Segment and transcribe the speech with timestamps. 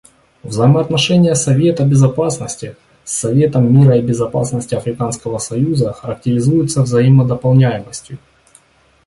[0.43, 8.17] Взаимоотношения Совета Безопасности с Советом мира и безопасности Африканского союза характеризуются взаимодополняемостью.